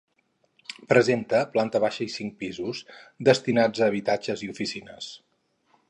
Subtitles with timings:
[0.93, 2.81] Presenta planta baixa i cinc pisos
[3.31, 5.13] destinats a habitatges i oficines.